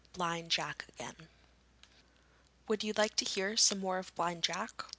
[0.13, 1.27] BLIND JACK AGAIN
[2.67, 4.85] Would you like to hear some more of Blind Jack?